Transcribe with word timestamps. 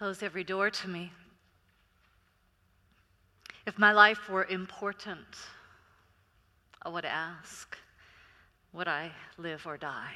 close 0.00 0.22
every 0.22 0.42
door 0.42 0.70
to 0.70 0.88
me. 0.88 1.12
If 3.66 3.78
my 3.78 3.92
life 3.92 4.30
were 4.30 4.46
important, 4.46 5.26
I 6.80 6.88
would 6.88 7.04
ask, 7.04 7.76
would 8.72 8.88
I 8.88 9.12
live 9.36 9.66
or 9.66 9.76
die? 9.76 10.14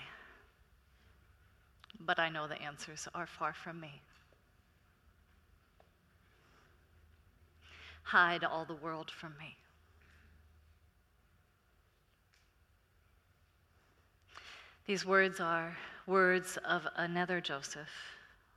But 2.01 2.19
I 2.19 2.31
know 2.31 2.49
the 2.49 2.63
answers 2.63 3.07
are 3.15 3.27
far 3.27 3.53
from 3.53 3.79
me. 3.79 4.01
Hide 8.05 8.43
all 8.43 8.65
the 8.65 8.77
world 8.77 9.11
from 9.11 9.35
me. 9.39 9.55
These 14.87 15.05
words 15.05 15.41
are 15.41 15.77
words 16.07 16.57
of 16.65 16.89
another 16.97 17.43
Joseph, 17.43 17.91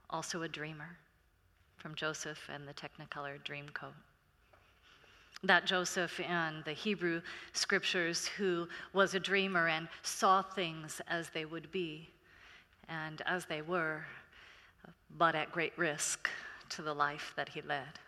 also 0.09 0.41
a 0.44 0.48
dreamer, 0.48 0.98
from 1.77 1.95
Joseph 1.95 2.40
and 2.54 2.67
the 2.67 2.73
Technicolor 2.73 3.40
Dreamcoat. 3.44 3.94
That 5.44 5.66
Joseph 5.66 6.20
in 6.20 6.63
the 6.66 6.73
Hebrew 6.73 7.22
scriptures, 7.54 8.27
who 8.27 8.68
was 8.94 9.13
a 9.13 9.20
dreamer 9.20 9.68
and 9.68 9.88
saw 10.02 10.41
things 10.41 10.99
as 11.08 11.30
they 11.30 11.45
would 11.45 11.71
be 11.71 12.09
and 12.90 13.21
as 13.26 13.45
they 13.45 13.62
were, 13.62 14.04
but 15.18 15.35
at 15.35 15.52
great 15.52 15.77
risk 15.77 16.27
to 16.70 16.82
the 16.82 16.94
life 16.94 17.34
that 17.35 17.49
he 17.49 17.62
led. 17.62 17.99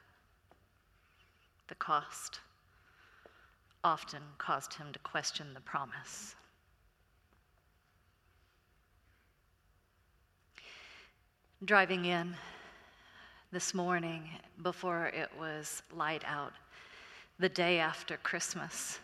The 1.68 1.76
cost 1.76 2.40
often 3.84 4.22
caused 4.38 4.74
him 4.74 4.92
to 4.92 5.00
question 5.00 5.54
the 5.54 5.62
promise. 5.62 6.36
Driving 11.64 12.06
in 12.06 12.36
this 13.52 13.74
morning 13.74 14.30
before 14.62 15.08
it 15.08 15.30
was 15.40 15.82
light 15.92 16.24
out, 16.28 16.54
the 17.40 17.50
day 17.50 17.80
after 17.80 18.18
Christmas, 18.18 19.00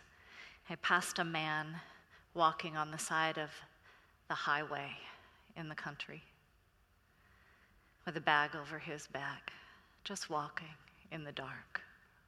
I 0.70 0.76
passed 0.76 1.18
a 1.18 1.24
man 1.24 1.66
walking 2.32 2.76
on 2.76 2.92
the 2.92 2.98
side 2.98 3.38
of 3.38 3.50
the 4.28 4.34
highway 4.34 4.90
in 5.56 5.68
the 5.68 5.74
country 5.74 6.22
with 8.04 8.16
a 8.16 8.20
bag 8.20 8.50
over 8.54 8.78
his 8.78 9.08
back, 9.08 9.52
just 10.04 10.30
walking 10.30 10.68
in 11.10 11.24
the 11.24 11.32
dark, 11.32 11.80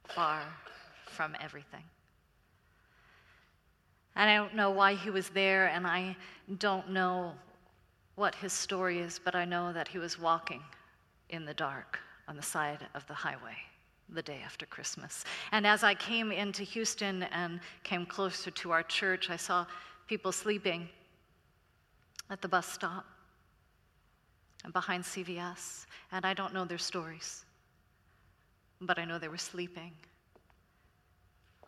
far 0.03 0.41
from 1.05 1.37
everything. 1.39 1.83
And 4.17 4.29
I 4.29 4.35
don't 4.35 4.55
know 4.55 4.71
why 4.71 4.95
he 4.95 5.09
was 5.09 5.29
there, 5.29 5.67
and 5.67 5.87
I 5.87 6.17
don't 6.57 6.89
know 6.89 7.31
what 8.15 8.35
his 8.35 8.51
story 8.51 8.99
is, 8.99 9.21
but 9.23 9.35
I 9.35 9.45
know 9.45 9.71
that 9.71 9.87
he 9.87 9.99
was 9.99 10.19
walking 10.19 10.61
in 11.29 11.45
the 11.45 11.53
dark 11.53 11.97
on 12.29 12.37
the 12.37 12.43
side 12.43 12.87
of 12.93 13.05
the 13.07 13.13
highway 13.13 13.57
the 14.09 14.21
day 14.21 14.39
after 14.45 14.65
Christmas. 14.65 15.25
And 15.51 15.65
as 15.65 15.83
I 15.83 15.95
came 15.95 16.31
into 16.31 16.63
Houston 16.63 17.23
and 17.23 17.59
came 17.83 18.05
closer 18.05 18.51
to 18.51 18.71
our 18.71 18.83
church, 18.83 19.29
I 19.29 19.35
saw 19.35 19.65
people 20.07 20.31
sleeping 20.31 20.87
at 22.29 22.41
the 22.41 22.47
bus 22.47 22.67
stop 22.67 23.05
and 24.63 24.71
behind 24.71 25.03
CVS. 25.03 25.87
And 26.11 26.25
I 26.25 26.33
don't 26.33 26.53
know 26.53 26.65
their 26.65 26.77
stories, 26.77 27.45
but 28.79 28.99
I 28.99 29.05
know 29.05 29.17
they 29.17 29.27
were 29.27 29.37
sleeping 29.37 29.91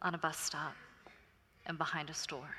on 0.01 0.13
a 0.13 0.17
bus 0.17 0.37
stop 0.37 0.75
and 1.65 1.77
behind 1.77 2.09
a 2.09 2.13
store. 2.13 2.55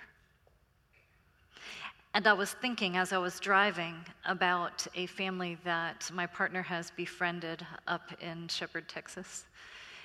And 2.14 2.26
I 2.26 2.34
was 2.34 2.52
thinking 2.52 2.98
as 2.98 3.14
I 3.14 3.16
was 3.16 3.40
driving 3.40 3.94
about 4.26 4.86
a 4.94 5.06
family 5.06 5.56
that 5.64 6.10
my 6.12 6.26
partner 6.26 6.60
has 6.60 6.90
befriended 6.90 7.66
up 7.86 8.12
in 8.20 8.48
Shepherd, 8.48 8.86
Texas. 8.86 9.46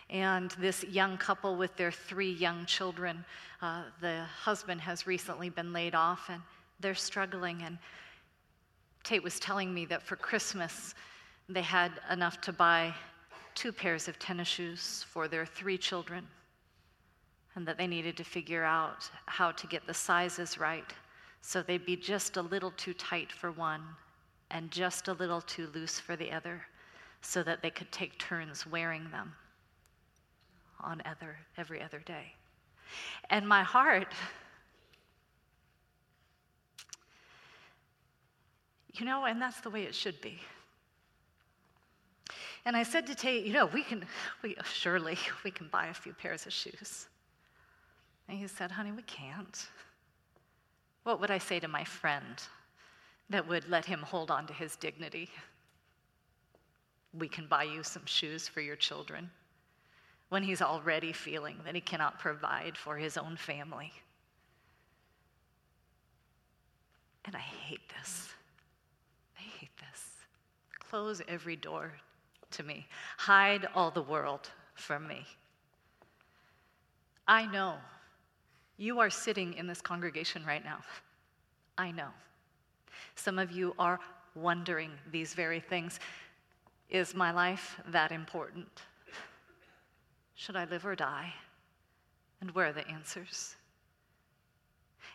And 0.09 0.51
this 0.51 0.85
young 0.85 1.17
couple 1.17 1.57
with 1.57 1.75
their 1.75 1.91
three 1.91 2.31
young 2.31 2.65
children, 2.65 3.25
uh, 3.61 3.83
the 3.99 4.21
husband 4.23 4.79
has 4.79 5.05
recently 5.05 5.49
been 5.49 5.73
laid 5.73 5.95
off 5.95 6.29
and 6.29 6.41
they're 6.79 6.95
struggling. 6.95 7.63
And 7.63 7.77
Tate 9.03 9.21
was 9.21 9.37
telling 9.37 9.73
me 9.73 9.83
that 9.87 10.01
for 10.01 10.15
Christmas, 10.15 10.95
they 11.49 11.61
had 11.61 11.91
enough 12.09 12.39
to 12.41 12.53
buy 12.53 12.93
two 13.53 13.73
pairs 13.73 14.07
of 14.07 14.17
tennis 14.17 14.47
shoes 14.47 15.05
for 15.09 15.27
their 15.27 15.45
three 15.45 15.77
children, 15.77 16.25
and 17.55 17.67
that 17.67 17.77
they 17.77 17.87
needed 17.87 18.15
to 18.15 18.23
figure 18.23 18.63
out 18.63 19.09
how 19.25 19.51
to 19.51 19.67
get 19.67 19.85
the 19.87 19.93
sizes 19.93 20.57
right 20.57 20.93
so 21.47 21.61
they'd 21.61 21.85
be 21.85 21.95
just 21.95 22.35
a 22.35 22.41
little 22.41 22.71
too 22.71 22.93
tight 22.93 23.31
for 23.31 23.53
one 23.53 23.81
and 24.51 24.69
just 24.69 25.07
a 25.07 25.13
little 25.13 25.39
too 25.39 25.69
loose 25.73 25.97
for 25.97 26.17
the 26.17 26.29
other 26.29 26.61
so 27.21 27.41
that 27.41 27.61
they 27.61 27.69
could 27.69 27.89
take 27.89 28.19
turns 28.19 28.67
wearing 28.67 29.09
them 29.11 29.33
on 30.81 31.01
other, 31.05 31.37
every 31.55 31.81
other 31.81 31.99
day. 31.99 32.33
And 33.29 33.47
my 33.47 33.63
heart, 33.63 34.11
you 38.95 39.05
know, 39.05 39.23
and 39.23 39.41
that's 39.41 39.61
the 39.61 39.69
way 39.69 39.83
it 39.83 39.95
should 39.95 40.19
be. 40.19 40.41
And 42.65 42.75
I 42.75 42.83
said 42.83 43.07
to 43.07 43.15
Tate, 43.15 43.45
you 43.45 43.53
know, 43.53 43.67
we 43.67 43.83
can, 43.83 44.05
we, 44.43 44.57
surely 44.65 45.17
we 45.45 45.51
can 45.51 45.69
buy 45.69 45.87
a 45.87 45.93
few 45.93 46.11
pairs 46.11 46.45
of 46.45 46.51
shoes. 46.51 47.07
And 48.27 48.37
he 48.37 48.47
said, 48.47 48.69
honey, 48.69 48.91
we 48.91 49.03
can't. 49.03 49.65
What 51.07 51.21
would 51.21 51.31
I 51.31 51.37
say 51.37 51.61
to 51.61 51.69
my 51.69 51.85
friend 51.85 52.35
that 53.29 53.47
would 53.47 53.69
let 53.69 53.85
him 53.85 54.01
hold 54.01 54.29
on 54.29 54.45
to 54.47 54.53
his 54.53 54.75
dignity? 54.75 55.29
We 57.17 57.29
can 57.29 57.47
buy 57.47 57.63
you 57.63 57.81
some 57.81 58.05
shoes 58.05 58.49
for 58.49 58.59
your 58.59 58.75
children 58.75 59.31
when 60.27 60.43
he's 60.43 60.61
already 60.61 61.13
feeling 61.13 61.59
that 61.63 61.75
he 61.75 61.79
cannot 61.79 62.19
provide 62.19 62.75
for 62.75 62.97
his 62.97 63.15
own 63.15 63.37
family. 63.37 63.93
And 67.23 67.37
I 67.37 67.39
hate 67.39 67.87
this. 67.97 68.27
I 69.39 69.43
hate 69.59 69.77
this. 69.79 70.03
Close 70.89 71.21
every 71.29 71.55
door 71.55 71.93
to 72.51 72.63
me, 72.63 72.85
hide 73.17 73.65
all 73.73 73.91
the 73.91 74.01
world 74.01 74.49
from 74.75 75.07
me. 75.07 75.25
I 77.25 77.45
know 77.45 77.75
you 78.77 78.99
are 78.99 79.09
sitting 79.09 79.53
in 79.53 79.67
this 79.67 79.81
congregation 79.81 80.43
right 80.45 80.63
now. 80.63 80.79
I 81.77 81.91
know. 81.91 82.09
Some 83.15 83.39
of 83.39 83.51
you 83.51 83.73
are 83.77 83.99
wondering 84.35 84.91
these 85.11 85.33
very 85.33 85.59
things. 85.59 85.99
Is 86.89 87.13
my 87.13 87.31
life 87.31 87.79
that 87.89 88.11
important? 88.11 88.83
Should 90.35 90.55
I 90.55 90.65
live 90.65 90.85
or 90.85 90.95
die? 90.95 91.33
And 92.41 92.51
where 92.51 92.67
are 92.67 92.73
the 92.73 92.87
answers? 92.87 93.55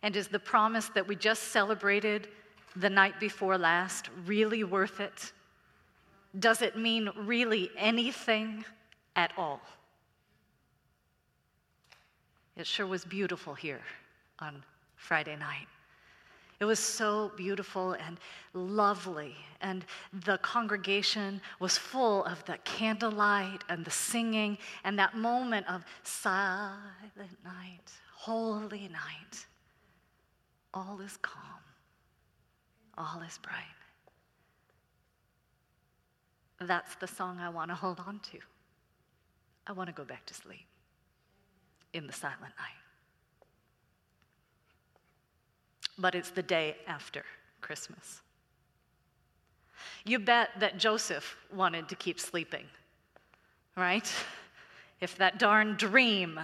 And 0.03 0.17
is 0.17 0.29
the 0.29 0.39
promise 0.39 0.89
that 0.95 1.07
we 1.07 1.15
just 1.15 1.45
celebrated 1.45 2.29
the 2.77 2.91
night 2.91 3.21
before 3.21 3.57
last 3.57 4.09
really 4.27 4.65
worth 4.65 5.01
it? 5.01 5.33
Does 6.39 6.63
it 6.63 6.77
mean 6.77 7.11
really 7.17 7.71
anything 7.77 8.65
at 9.15 9.33
all? 9.37 9.61
It 12.57 12.67
sure 12.67 12.87
was 12.87 13.05
beautiful 13.05 13.55
here 13.55 13.81
on 14.39 14.63
Friday 14.97 15.37
night. 15.37 15.69
It 16.61 16.65
was 16.65 16.79
so 16.79 17.33
beautiful 17.37 17.95
and 17.95 18.21
lovely, 18.55 19.35
and 19.61 19.85
the 20.13 20.39
congregation 20.39 21.41
was 21.59 21.77
full 21.77 22.25
of 22.25 22.45
the 22.45 22.59
candlelight 22.59 23.65
and 23.69 23.85
the 23.85 23.91
singing 23.91 24.59
and 24.85 24.97
that 24.99 25.17
moment 25.17 25.69
of 25.69 25.85
silent 26.05 27.37
night, 27.45 27.91
holy 28.15 28.89
night. 28.89 29.47
All 30.73 31.01
is 31.01 31.17
calm, 31.17 31.43
all 32.97 33.23
is 33.27 33.39
bright. 33.39 33.57
That's 36.61 36.95
the 36.97 37.09
song 37.09 37.41
I 37.41 37.49
want 37.49 37.71
to 37.71 37.75
hold 37.75 37.99
on 38.07 38.21
to. 38.31 38.39
I 39.67 39.73
want 39.73 39.89
to 39.89 39.93
go 39.93 40.05
back 40.05 40.25
to 40.27 40.35
sleep 40.35 40.67
in 41.93 42.07
the 42.07 42.13
silent 42.13 42.41
night. 42.41 42.79
But 45.99 46.15
it's 46.15 46.31
the 46.31 46.43
day 46.43 46.77
after 46.87 47.25
Christmas. 47.61 48.23
You 50.05 50.19
bet 50.19 50.51
that 50.59 50.79
Joseph 50.79 51.37
wanted 51.55 51.89
to 51.89 51.97
keep 51.97 52.19
sleeping, 52.19 52.65
right? 53.77 54.11
If 55.01 55.17
that 55.17 55.39
darn 55.39 55.77
dream 55.77 56.41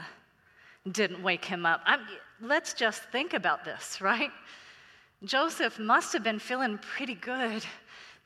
didn't 0.91 1.23
wake 1.23 1.45
him 1.45 1.67
up. 1.67 1.81
I'm, 1.85 2.01
let's 2.41 2.73
just 2.73 3.03
think 3.11 3.35
about 3.35 3.65
this, 3.65 4.01
right? 4.01 4.31
Joseph 5.25 5.79
must 5.79 6.13
have 6.13 6.23
been 6.23 6.39
feeling 6.39 6.79
pretty 6.79 7.15
good 7.15 7.65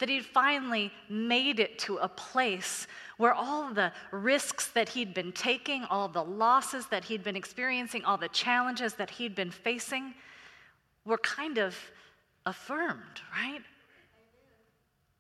that 0.03 0.09
he'd 0.09 0.27
finally 0.27 0.91
made 1.09 1.61
it 1.61 1.79
to 1.79 1.97
a 1.99 2.09
place 2.09 2.89
where 3.19 3.33
all 3.33 3.73
the 3.73 3.93
risks 4.11 4.67
that 4.67 4.89
he'd 4.89 5.15
been 5.15 5.31
taking, 5.31 5.85
all 5.85 6.09
the 6.09 6.25
losses 6.25 6.89
that 6.89 7.05
he'd 7.05 7.23
been 7.23 7.37
experiencing, 7.37 8.05
all 8.05 8.17
the 8.17 8.29
challenges 8.31 8.95
that 8.95 9.09
he'd 9.09 9.37
been 9.37 9.53
facing 9.53 10.13
were 11.05 11.19
kind 11.19 11.57
of 11.57 11.79
affirmed, 12.47 13.21
right? 13.31 13.61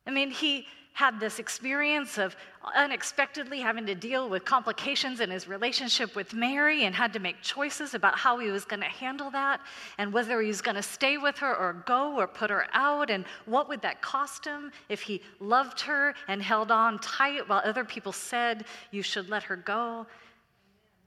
I 0.04 0.10
mean, 0.10 0.32
he 0.32 0.66
had 0.92 1.18
this 1.18 1.38
experience 1.38 2.18
of 2.18 2.36
unexpectedly 2.76 3.60
having 3.60 3.86
to 3.86 3.94
deal 3.94 4.28
with 4.28 4.44
complications 4.44 5.20
in 5.20 5.30
his 5.30 5.48
relationship 5.48 6.14
with 6.14 6.34
Mary 6.34 6.84
and 6.84 6.94
had 6.94 7.12
to 7.14 7.18
make 7.18 7.40
choices 7.40 7.94
about 7.94 8.18
how 8.18 8.38
he 8.38 8.50
was 8.50 8.64
going 8.64 8.80
to 8.80 8.86
handle 8.86 9.30
that 9.30 9.60
and 9.98 10.12
whether 10.12 10.40
he 10.40 10.48
was 10.48 10.60
going 10.60 10.76
to 10.76 10.82
stay 10.82 11.16
with 11.16 11.38
her 11.38 11.56
or 11.56 11.82
go 11.86 12.16
or 12.16 12.26
put 12.26 12.50
her 12.50 12.66
out 12.74 13.10
and 13.10 13.24
what 13.46 13.68
would 13.68 13.80
that 13.80 14.02
cost 14.02 14.44
him 14.44 14.70
if 14.88 15.00
he 15.00 15.22
loved 15.40 15.80
her 15.80 16.14
and 16.28 16.42
held 16.42 16.70
on 16.70 16.98
tight 16.98 17.48
while 17.48 17.62
other 17.64 17.84
people 17.84 18.12
said 18.12 18.64
you 18.90 19.02
should 19.02 19.30
let 19.30 19.42
her 19.42 19.56
go. 19.56 20.06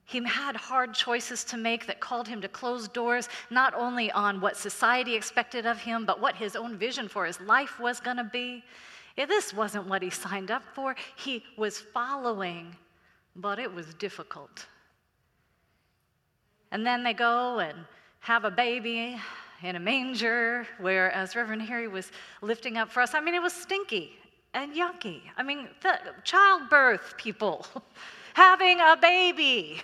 He 0.07 0.23
had 0.23 0.55
hard 0.55 0.93
choices 0.93 1.43
to 1.45 1.57
make 1.57 1.87
that 1.87 1.99
called 1.99 2.27
him 2.27 2.39
to 2.41 2.47
close 2.47 2.87
doors, 2.87 3.27
not 3.49 3.73
only 3.73 4.11
on 4.11 4.39
what 4.39 4.55
society 4.55 5.15
expected 5.15 5.65
of 5.65 5.79
him, 5.79 6.05
but 6.05 6.21
what 6.21 6.35
his 6.35 6.55
own 6.55 6.77
vision 6.77 7.07
for 7.07 7.25
his 7.25 7.41
life 7.41 7.79
was 7.79 7.99
going 7.99 8.17
to 8.17 8.23
be. 8.23 8.63
This 9.15 9.53
wasn't 9.53 9.87
what 9.87 10.01
he 10.01 10.09
signed 10.09 10.51
up 10.51 10.63
for. 10.73 10.95
He 11.15 11.43
was 11.57 11.79
following, 11.79 12.75
but 13.35 13.59
it 13.59 13.73
was 13.73 13.93
difficult. 13.93 14.65
And 16.71 16.85
then 16.85 17.03
they 17.03 17.13
go 17.13 17.59
and 17.59 17.77
have 18.19 18.43
a 18.43 18.51
baby 18.51 19.17
in 19.63 19.75
a 19.77 19.79
manger, 19.79 20.67
where, 20.79 21.11
as 21.11 21.35
Reverend 21.35 21.61
Harry 21.63 21.87
was 21.87 22.11
lifting 22.41 22.77
up 22.77 22.91
for 22.91 23.01
us, 23.01 23.13
I 23.13 23.21
mean, 23.21 23.33
it 23.33 23.41
was 23.41 23.53
stinky 23.53 24.11
and 24.53 24.73
yucky. 24.73 25.21
I 25.37 25.43
mean, 25.43 25.69
the 25.81 25.97
childbirth 26.23 27.15
people 27.17 27.65
having 28.33 28.79
a 28.79 28.97
baby 29.01 29.81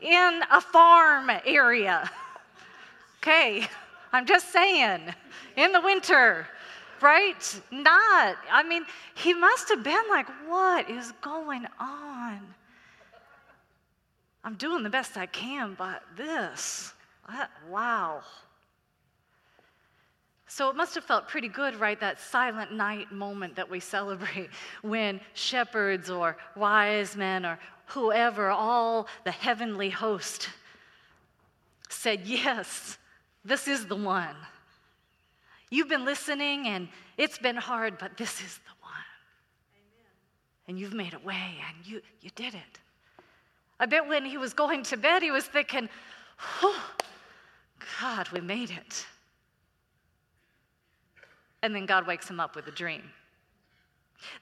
in 0.00 0.40
a 0.50 0.60
farm 0.60 1.30
area. 1.44 2.10
Okay, 3.26 3.66
I'm 4.12 4.26
just 4.26 4.52
saying, 4.52 5.00
in 5.56 5.72
the 5.72 5.80
winter 5.80 6.46
right? 7.04 7.60
Not. 7.70 8.36
I 8.50 8.64
mean, 8.66 8.84
he 9.14 9.34
must 9.34 9.68
have 9.68 9.84
been 9.84 10.04
like, 10.08 10.26
what 10.48 10.88
is 10.88 11.12
going 11.20 11.66
on? 11.78 12.40
I'm 14.42 14.54
doing 14.54 14.82
the 14.82 14.90
best 14.90 15.16
I 15.16 15.26
can, 15.26 15.74
but 15.78 16.02
this, 16.16 16.94
that, 17.28 17.50
wow. 17.70 18.22
So 20.46 20.70
it 20.70 20.76
must 20.76 20.94
have 20.94 21.04
felt 21.04 21.28
pretty 21.28 21.48
good, 21.48 21.76
right? 21.76 22.00
That 22.00 22.18
silent 22.18 22.72
night 22.72 23.12
moment 23.12 23.56
that 23.56 23.68
we 23.68 23.80
celebrate 23.96 24.48
when 24.82 25.20
shepherds 25.34 26.08
or 26.08 26.38
wise 26.56 27.16
men 27.16 27.44
or 27.44 27.58
whoever, 27.86 28.48
all 28.48 29.08
the 29.24 29.30
heavenly 29.30 29.90
host, 29.90 30.48
said, 31.90 32.26
Yes, 32.26 32.96
this 33.44 33.68
is 33.68 33.86
the 33.86 33.96
one. 33.96 34.36
You've 35.74 35.88
been 35.88 36.04
listening 36.04 36.68
and 36.68 36.86
it's 37.18 37.36
been 37.36 37.56
hard, 37.56 37.98
but 37.98 38.16
this 38.16 38.40
is 38.40 38.58
the 38.58 38.74
one. 38.80 38.92
Amen. 39.74 40.12
And 40.68 40.78
you've 40.78 40.94
made 40.94 41.14
a 41.14 41.18
way 41.18 41.56
and 41.68 41.84
you, 41.84 42.00
you 42.20 42.30
did 42.36 42.54
it. 42.54 42.78
I 43.80 43.86
bet 43.86 44.06
when 44.06 44.24
he 44.24 44.38
was 44.38 44.54
going 44.54 44.84
to 44.84 44.96
bed, 44.96 45.20
he 45.20 45.32
was 45.32 45.46
thinking, 45.46 45.88
oh, 46.62 46.80
God, 48.00 48.28
we 48.28 48.40
made 48.40 48.70
it. 48.70 49.04
And 51.60 51.74
then 51.74 51.86
God 51.86 52.06
wakes 52.06 52.30
him 52.30 52.38
up 52.38 52.54
with 52.54 52.68
a 52.68 52.70
dream 52.70 53.02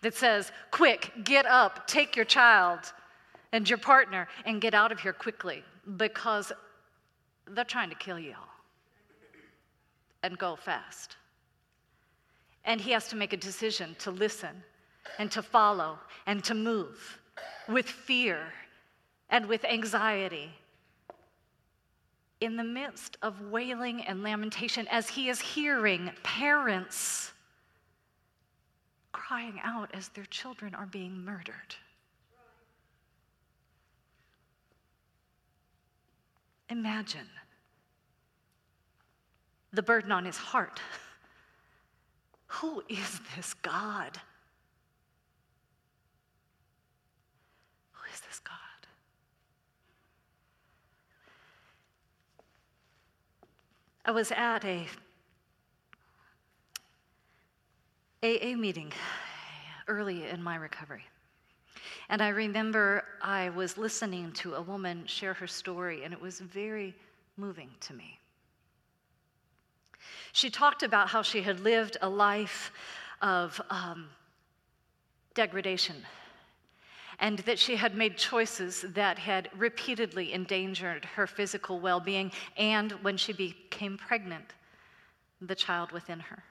that 0.02 0.14
says, 0.14 0.52
Quick, 0.70 1.12
get 1.25 1.46
up, 1.46 1.87
take 1.87 2.14
your 2.14 2.26
child 2.26 2.81
and 3.52 3.67
your 3.67 3.79
partner, 3.79 4.29
and 4.44 4.61
get 4.61 4.75
out 4.75 4.93
of 4.93 5.00
here 5.00 5.14
quickly 5.14 5.64
because 5.96 6.52
they're 7.49 7.64
trying 7.64 7.88
to 7.88 7.96
kill 7.96 8.19
you 8.19 8.32
all. 8.32 8.49
And 10.23 10.37
go 10.37 10.56
fast. 10.56 11.17
And 12.64 12.81
he 12.81 12.93
has 12.93 13.09
to 13.09 13.17
make 13.17 13.32
a 13.32 13.37
decision 13.37 13.97
to 14.00 14.11
listen 14.11 14.62
and 15.19 15.31
to 15.32 15.43
follow 15.43 15.99
and 16.26 16.43
to 16.44 16.55
move 16.55 17.19
with 17.69 17.87
fear 17.87 18.38
and 19.31 19.47
with 19.47 19.64
anxiety 19.64 20.50
in 22.41 22.56
the 22.56 22.64
midst 22.64 23.17
of 23.23 23.41
wailing 23.50 24.03
and 24.03 24.23
lamentation 24.23 24.87
as 24.88 25.09
he 25.09 25.29
is 25.29 25.41
hearing 25.41 26.11
parents 26.25 27.32
crying 29.12 29.61
out 29.62 29.91
as 29.94 30.08
their 30.08 30.25
children 30.25 30.75
are 30.75 30.87
being 30.87 31.25
murdered. 31.25 31.76
Imagine 36.69 37.29
the 39.73 39.82
burden 39.82 40.11
on 40.11 40.25
his 40.25 40.37
heart. 40.37 40.81
Who 42.60 42.82
is 42.88 43.20
this 43.34 43.54
God? 43.54 44.20
Who 47.93 48.12
is 48.12 48.20
this 48.20 48.40
God? 48.40 48.56
I 54.04 54.10
was 54.10 54.31
at 54.32 54.64
a 54.66 54.87
AA 58.22 58.55
meeting 58.55 58.93
early 59.88 60.28
in 60.28 60.43
my 60.43 60.56
recovery. 60.56 61.05
And 62.10 62.20
I 62.20 62.28
remember 62.28 63.05
I 63.22 63.48
was 63.48 63.78
listening 63.78 64.31
to 64.32 64.55
a 64.55 64.62
woman 64.62 65.06
share 65.06 65.32
her 65.34 65.46
story, 65.46 66.05
and 66.05 66.12
it 66.12 66.20
was 66.20 66.38
very 66.38 66.94
moving 67.38 67.70
to 67.81 67.94
me. 67.94 68.19
She 70.32 70.50
talked 70.50 70.82
about 70.82 71.08
how 71.08 71.22
she 71.22 71.43
had 71.43 71.60
lived 71.60 71.96
a 72.00 72.08
life 72.08 72.72
of 73.20 73.60
um, 73.70 74.08
degradation 75.34 75.96
and 77.19 77.38
that 77.40 77.58
she 77.58 77.76
had 77.76 77.94
made 77.94 78.16
choices 78.16 78.84
that 78.94 79.19
had 79.19 79.49
repeatedly 79.56 80.32
endangered 80.32 81.04
her 81.04 81.26
physical 81.26 81.78
well 81.78 82.00
being 82.00 82.32
and, 82.56 82.93
when 83.02 83.16
she 83.16 83.32
became 83.32 83.96
pregnant, 83.96 84.54
the 85.40 85.54
child 85.54 85.93
within 85.93 86.19
her. 86.19 86.43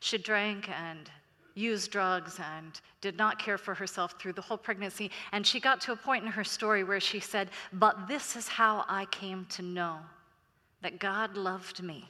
She 0.00 0.18
drank 0.18 0.68
and 0.68 1.10
used 1.54 1.90
drugs 1.90 2.38
and 2.38 2.80
did 3.00 3.16
not 3.16 3.38
care 3.38 3.58
for 3.58 3.74
herself 3.74 4.14
through 4.20 4.34
the 4.34 4.42
whole 4.42 4.56
pregnancy. 4.56 5.10
And 5.32 5.44
she 5.44 5.58
got 5.58 5.80
to 5.82 5.92
a 5.92 5.96
point 5.96 6.24
in 6.24 6.30
her 6.30 6.44
story 6.44 6.84
where 6.84 7.00
she 7.00 7.18
said, 7.18 7.50
But 7.72 8.06
this 8.06 8.36
is 8.36 8.46
how 8.46 8.84
I 8.88 9.06
came 9.06 9.44
to 9.46 9.62
know 9.62 9.98
that 10.82 11.00
God 11.00 11.36
loved 11.36 11.82
me 11.82 12.08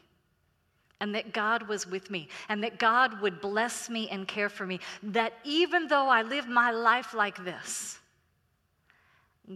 and 1.00 1.14
that 1.14 1.32
God 1.32 1.68
was 1.68 1.86
with 1.86 2.10
me, 2.10 2.28
and 2.48 2.62
that 2.64 2.78
God 2.78 3.20
would 3.20 3.40
bless 3.40 3.88
me 3.88 4.08
and 4.08 4.26
care 4.26 4.48
for 4.48 4.66
me. 4.66 4.80
That 5.02 5.34
even 5.44 5.86
though 5.86 6.08
I 6.08 6.22
live 6.22 6.48
my 6.48 6.70
life 6.70 7.14
like 7.14 7.44
this, 7.44 7.98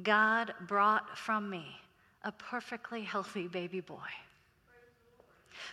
God 0.03 0.55
brought 0.67 1.19
from 1.19 1.51
me 1.51 1.67
a 2.23 2.33
perfectly 2.33 3.03
healthy 3.03 3.49
baby 3.49 3.81
boy 3.81 3.99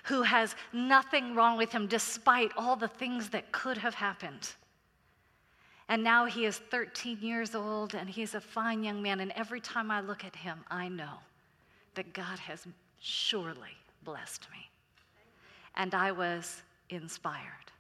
who 0.04 0.24
has 0.24 0.56
nothing 0.74 1.36
wrong 1.36 1.58
with 1.58 1.72
him 1.72 1.88
despite 1.88 2.52
all 2.58 2.76
the 2.76 2.88
things 2.88 3.30
that 3.30 3.52
could 3.52 3.78
have 3.78 3.94
happened. 3.94 4.54
And 5.88 6.04
now 6.04 6.26
he 6.26 6.46
is 6.46 6.58
13 6.58 7.20
years 7.22 7.56
old 7.56 7.96
and 7.96 8.10
he's 8.10 8.36
a 8.36 8.42
fine 8.42 8.84
young 8.84 9.02
man. 9.02 9.20
And 9.22 9.32
every 9.36 9.62
time 9.62 9.90
I 9.90 10.02
look 10.02 10.24
at 10.24 10.36
him, 10.36 10.60
I 10.70 10.88
know 10.88 11.20
that 11.96 12.14
God 12.14 12.40
has 12.40 12.68
surely 13.00 13.78
blessed 14.04 14.48
me 14.52 14.69
and 15.76 15.94
I 15.94 16.12
was 16.12 16.62
inspired. 16.90 17.72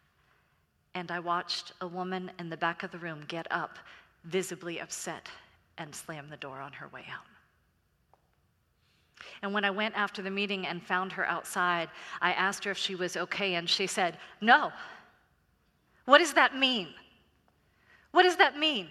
And 0.95 1.11
I 1.11 1.19
watched 1.19 1.73
a 1.81 1.87
woman 1.87 2.31
in 2.39 2.49
the 2.49 2.57
back 2.57 2.83
of 2.83 2.91
the 2.91 2.97
room 2.97 3.23
get 3.27 3.47
up, 3.51 3.77
visibly 4.23 4.79
upset, 4.79 5.29
and 5.77 5.93
slam 5.93 6.29
the 6.29 6.37
door 6.37 6.59
on 6.59 6.73
her 6.73 6.87
way 6.89 7.05
out. 7.11 7.25
And 9.41 9.53
when 9.53 9.63
I 9.63 9.69
went 9.69 9.95
after 9.95 10.21
the 10.21 10.31
meeting 10.31 10.65
and 10.65 10.81
found 10.81 11.11
her 11.13 11.25
outside, 11.25 11.89
I 12.21 12.33
asked 12.33 12.63
her 12.65 12.71
if 12.71 12.77
she 12.77 12.95
was 12.95 13.15
okay, 13.15 13.55
and 13.55 13.69
she 13.69 13.87
said, 13.87 14.17
No. 14.41 14.71
What 16.05 16.17
does 16.19 16.33
that 16.33 16.55
mean? 16.55 16.87
What 18.11 18.23
does 18.23 18.37
that 18.37 18.57
mean? 18.57 18.87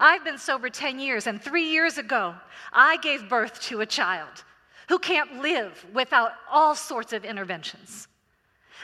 I've 0.00 0.24
been 0.24 0.38
sober 0.38 0.70
10 0.70 0.98
years, 0.98 1.26
and 1.26 1.40
three 1.40 1.68
years 1.68 1.98
ago, 1.98 2.34
I 2.72 2.96
gave 2.98 3.28
birth 3.28 3.60
to 3.62 3.82
a 3.82 3.86
child 3.86 4.44
who 4.88 4.98
can't 4.98 5.42
live 5.42 5.84
without 5.92 6.32
all 6.50 6.74
sorts 6.74 7.12
of 7.12 7.24
interventions. 7.24 8.08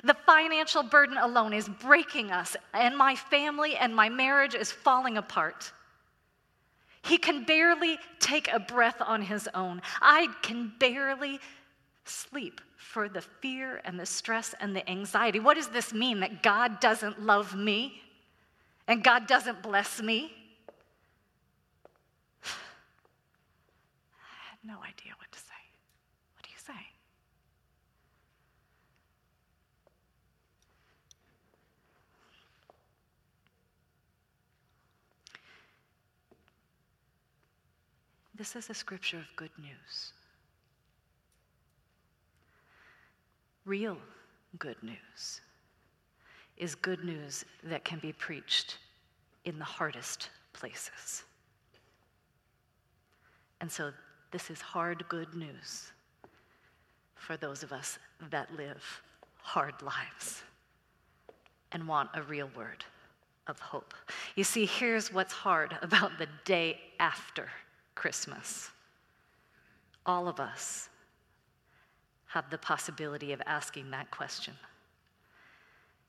The 0.04 0.14
financial 0.14 0.82
burden 0.82 1.18
alone 1.18 1.52
is 1.52 1.68
breaking 1.68 2.30
us, 2.30 2.56
and 2.72 2.96
my 2.96 3.14
family 3.16 3.76
and 3.76 3.94
my 3.94 4.08
marriage 4.08 4.54
is 4.54 4.72
falling 4.72 5.16
apart. 5.16 5.72
He 7.02 7.18
can 7.18 7.44
barely 7.44 7.98
take 8.18 8.48
a 8.52 8.60
breath 8.60 9.00
on 9.00 9.22
his 9.22 9.48
own. 9.54 9.80
I 10.00 10.28
can 10.42 10.72
barely 10.78 11.40
sleep 12.04 12.60
for 12.76 13.08
the 13.08 13.20
fear 13.20 13.80
and 13.84 13.98
the 13.98 14.06
stress 14.06 14.54
and 14.60 14.74
the 14.74 14.88
anxiety. 14.88 15.40
What 15.40 15.54
does 15.54 15.68
this 15.68 15.92
mean? 15.92 16.20
That 16.20 16.42
God 16.42 16.80
doesn't 16.80 17.22
love 17.22 17.54
me 17.54 18.02
and 18.88 19.04
God 19.04 19.26
doesn't 19.26 19.62
bless 19.62 20.02
me? 20.02 20.32
I 22.44 22.48
had 24.50 24.58
no 24.64 24.78
idea 24.82 25.12
what 25.16 25.30
to 25.30 25.38
say. 25.38 25.62
What 26.34 26.44
do 26.44 26.50
you 26.50 26.58
say? 26.58 26.88
This 38.40 38.56
is 38.56 38.70
a 38.70 38.74
scripture 38.74 39.18
of 39.18 39.36
good 39.36 39.50
news. 39.58 40.14
Real 43.66 43.98
good 44.58 44.82
news 44.82 45.42
is 46.56 46.74
good 46.74 47.04
news 47.04 47.44
that 47.64 47.84
can 47.84 47.98
be 47.98 48.14
preached 48.14 48.78
in 49.44 49.58
the 49.58 49.64
hardest 49.66 50.30
places. 50.54 51.24
And 53.60 53.70
so, 53.70 53.92
this 54.30 54.48
is 54.48 54.62
hard 54.62 55.06
good 55.10 55.34
news 55.34 55.92
for 57.16 57.36
those 57.36 57.62
of 57.62 57.72
us 57.72 57.98
that 58.30 58.50
live 58.56 59.02
hard 59.42 59.74
lives 59.82 60.42
and 61.72 61.86
want 61.86 62.08
a 62.14 62.22
real 62.22 62.48
word 62.56 62.86
of 63.48 63.58
hope. 63.58 63.92
You 64.34 64.44
see, 64.44 64.64
here's 64.64 65.12
what's 65.12 65.34
hard 65.34 65.76
about 65.82 66.12
the 66.16 66.28
day 66.46 66.78
after 66.98 67.50
Christmas. 67.94 68.70
All 70.06 70.28
of 70.28 70.40
us 70.40 70.88
have 72.26 72.48
the 72.48 72.58
possibility 72.58 73.32
of 73.32 73.42
asking 73.46 73.90
that 73.90 74.10
question 74.10 74.54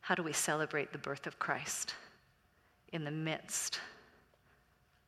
How 0.02 0.16
do 0.16 0.24
we 0.24 0.34
celebrate 0.34 0.92
the 0.92 0.98
birth 0.98 1.28
of 1.28 1.40
Christ 1.40 1.96
in 2.94 3.04
the 3.04 3.12
midst 3.12 3.80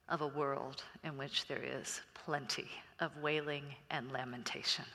of 0.10 0.22
a 0.22 0.28
world 0.28 0.84
in 1.04 1.18
which 1.18 1.48
there 1.48 1.64
is 1.64 2.02
plenty 2.14 2.68
of 3.00 3.12
wailing 3.22 3.64
and 3.90 4.12
lamentation? 4.12 4.86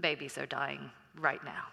Babies 0.00 0.36
are 0.36 0.46
dying 0.46 0.90
right 1.18 1.42
now. 1.44 1.64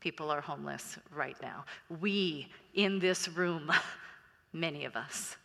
People 0.00 0.30
are 0.30 0.40
homeless 0.40 0.98
right 1.14 1.36
now. 1.40 1.64
We 2.00 2.48
in 2.74 2.98
this 2.98 3.28
room, 3.28 3.72
many 4.52 4.84
of 4.84 4.96
us, 4.96 5.36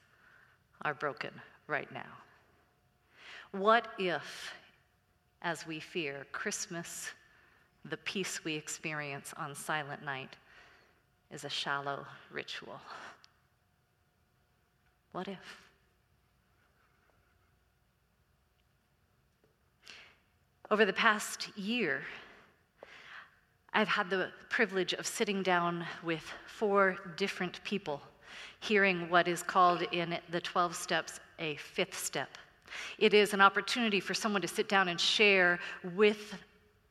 are 0.84 0.94
broken 0.94 1.32
right 1.68 1.92
now. 1.94 2.10
What 3.52 3.88
if, 3.98 4.54
as 5.42 5.66
we 5.66 5.80
fear 5.80 6.26
Christmas, 6.32 7.10
the 7.86 7.98
peace 7.98 8.44
we 8.44 8.56
experience 8.56 9.34
on 9.38 9.56
Silent 9.56 10.04
Night 10.04 10.36
is 11.32 11.46
a 11.46 11.50
shallow 11.50 12.06
ritual? 12.32 12.80
What 15.12 15.28
if? 15.28 15.38
Over 20.72 20.86
the 20.86 20.94
past 20.94 21.50
year, 21.58 22.04
I've 23.74 23.88
had 23.88 24.10
the 24.10 24.30
privilege 24.50 24.94
of 24.94 25.08
sitting 25.08 25.42
down 25.42 25.86
with 26.04 26.24
four 26.46 26.98
different 27.18 27.64
people, 27.64 28.02
hearing 28.60 29.10
what 29.10 29.28
is 29.28 29.44
called 29.44 29.84
in 29.92 30.18
the 30.30 30.42
12 30.42 30.76
steps 30.76 31.20
a 31.40 31.56
fifth 31.58 31.98
step. 31.98 32.30
It 32.98 33.14
is 33.14 33.34
an 33.34 33.42
opportunity 33.42 34.00
for 34.00 34.14
someone 34.14 34.42
to 34.42 34.48
sit 34.48 34.70
down 34.70 34.88
and 34.90 35.00
share 35.00 35.60
with 35.96 36.36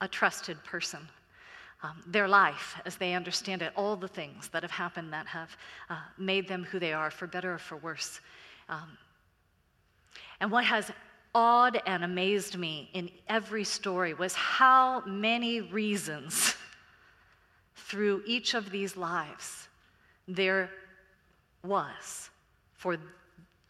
a 0.00 0.09
trusted 0.09 0.62
person 0.64 1.00
um, 1.83 2.02
their 2.07 2.26
life 2.26 2.76
as 2.85 2.97
they 2.97 3.14
understand 3.14 3.62
it, 3.62 3.73
all 3.76 3.95
the 3.97 4.09
things 4.09 4.49
that 4.49 4.62
have 4.62 4.71
happened 4.71 5.12
that 5.12 5.26
have 5.26 5.57
uh, 5.88 5.97
made 6.16 6.49
them 6.49 6.64
who 6.64 6.78
they 6.78 6.92
are, 6.92 7.11
for 7.11 7.26
better 7.26 7.54
or 7.54 7.59
for 7.59 7.76
worse. 7.76 8.21
Um, 8.68 8.99
and 10.40 10.50
what 10.50 10.64
has 10.64 10.90
awed 11.35 11.80
and 11.87 12.04
amazed 12.04 12.59
me 12.59 12.90
in 12.95 13.11
every 13.28 13.64
story 13.64 14.14
was 14.14 14.35
how 14.35 15.02
many 15.07 15.61
reasons 15.61 16.57
through 17.76 18.23
each 18.26 18.54
of 18.54 18.71
these 18.71 18.97
lives 18.97 19.68
there 20.26 20.71
was 21.64 22.30
for 22.74 22.96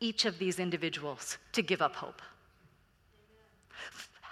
each 0.01 0.25
of 0.25 0.39
these 0.39 0.59
individuals 0.59 1.39
to 1.53 1.63
give 1.63 1.83
up 1.83 1.97
hope. 1.97 2.23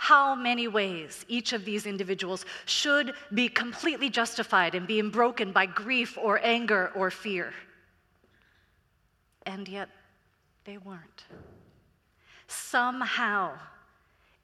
How 0.07 0.37
many 0.37 0.69
ways 0.69 1.25
each 1.27 1.53
of 1.53 1.65
these 1.65 1.85
individuals 1.85 2.45
should 2.65 3.13
be 3.35 3.49
completely 3.49 4.09
justified 4.09 4.77
in 4.77 4.87
being 4.87 5.11
broken 5.11 5.51
by 5.51 5.67
grief 5.67 6.17
or 6.17 6.39
anger 6.45 6.93
or 6.95 7.11
fear. 7.11 7.53
And 9.45 9.67
yet, 9.67 9.89
they 10.65 10.79
weren't. 10.79 11.25
Somehow, 12.47 13.59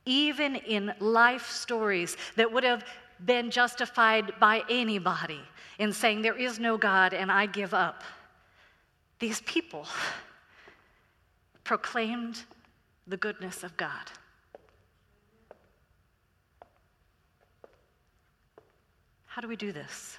even 0.04 0.56
in 0.56 0.92
life 0.98 1.48
stories 1.48 2.16
that 2.34 2.52
would 2.52 2.64
have 2.64 2.84
been 3.24 3.50
justified 3.50 4.32
by 4.40 4.62
anybody 4.68 5.40
in 5.78 5.92
saying, 5.92 6.22
There 6.22 6.36
is 6.36 6.58
no 6.58 6.76
God 6.76 7.14
and 7.14 7.30
I 7.30 7.46
give 7.46 7.72
up. 7.72 8.02
These 9.22 9.40
people 9.42 9.86
proclaimed 11.62 12.42
the 13.06 13.16
goodness 13.16 13.62
of 13.62 13.76
God. 13.76 14.10
How 19.26 19.40
do 19.40 19.46
we 19.46 19.54
do 19.54 19.70
this? 19.70 20.18